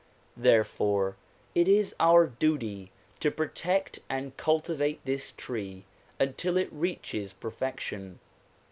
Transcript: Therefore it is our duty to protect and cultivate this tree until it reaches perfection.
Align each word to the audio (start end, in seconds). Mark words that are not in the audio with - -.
Therefore 0.35 1.15
it 1.53 1.67
is 1.67 1.93
our 1.99 2.25
duty 2.25 2.89
to 3.19 3.29
protect 3.29 3.99
and 4.09 4.35
cultivate 4.35 4.99
this 5.05 5.31
tree 5.31 5.85
until 6.19 6.57
it 6.57 6.69
reaches 6.73 7.33
perfection. 7.33 8.17